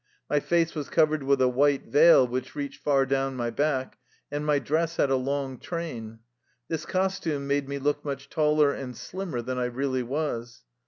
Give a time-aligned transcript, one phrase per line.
[0.31, 3.99] My face was covered with a white veil which reached far down my back,
[4.31, 6.17] and my dress had a long train.
[6.69, 10.63] This costume made me look much taller and slimmer than I really was.